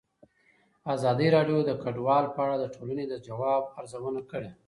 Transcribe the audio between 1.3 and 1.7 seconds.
راډیو